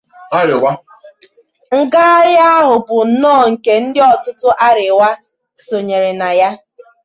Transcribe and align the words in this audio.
Ngagharị 1.79 2.35
ahụ 2.51 2.73
bụ 2.87 2.97
nnọọ 3.09 3.41
nke 3.51 3.73
ọtụtụ 4.13 4.47
ndị 4.51 4.57
Arewa 4.67 5.09
sonyere 5.65 6.11
na 6.19 6.27
ya 6.39 6.49